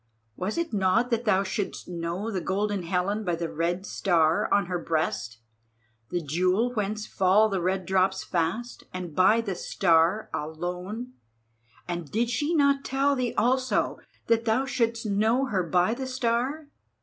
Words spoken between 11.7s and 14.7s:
And did she not tell thee, also, that thou